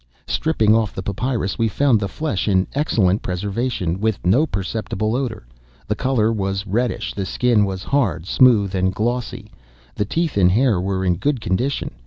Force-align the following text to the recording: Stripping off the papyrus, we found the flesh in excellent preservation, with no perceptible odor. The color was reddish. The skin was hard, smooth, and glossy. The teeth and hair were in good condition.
Stripping 0.25 0.73
off 0.73 0.95
the 0.95 1.03
papyrus, 1.03 1.59
we 1.59 1.67
found 1.67 1.99
the 1.99 2.07
flesh 2.07 2.47
in 2.47 2.65
excellent 2.73 3.21
preservation, 3.21 3.99
with 3.99 4.25
no 4.25 4.47
perceptible 4.47 5.15
odor. 5.15 5.45
The 5.87 5.93
color 5.93 6.33
was 6.33 6.65
reddish. 6.65 7.13
The 7.13 7.23
skin 7.23 7.65
was 7.65 7.83
hard, 7.83 8.25
smooth, 8.25 8.73
and 8.73 8.91
glossy. 8.95 9.51
The 9.93 10.05
teeth 10.05 10.37
and 10.37 10.51
hair 10.53 10.81
were 10.81 11.05
in 11.05 11.17
good 11.17 11.39
condition. 11.39 11.91